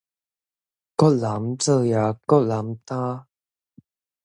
[0.95, 3.25] 各人造業，各人擔